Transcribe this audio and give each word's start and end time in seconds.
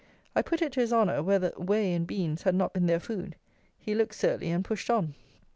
I 0.35 0.41
put 0.41 0.63
it 0.63 0.71
to 0.71 0.79
his 0.79 0.91
honour 0.91 1.21
whether 1.21 1.51
whey 1.57 1.93
and 1.93 2.07
beans 2.07 2.41
had 2.41 2.55
not 2.55 2.73
been 2.73 2.87
their 2.87 2.99
food. 2.99 3.35
He 3.77 3.93
looked 3.93 4.15
surly, 4.15 4.49
and 4.49 4.65
pushed 4.65 4.89
on. 4.89 5.13